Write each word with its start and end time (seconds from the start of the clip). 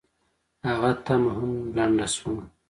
هغه 0.67 0.89
تمه 1.05 1.31
هم 1.37 1.51
لنډه 1.75 2.07
شوه. 2.15 2.39